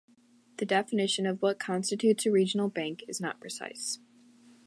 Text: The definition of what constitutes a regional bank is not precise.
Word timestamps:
The 0.57 0.65
definition 0.65 1.27
of 1.27 1.43
what 1.43 1.59
constitutes 1.59 2.25
a 2.25 2.31
regional 2.31 2.69
bank 2.69 3.03
is 3.07 3.21
not 3.21 3.39
precise. 3.39 3.99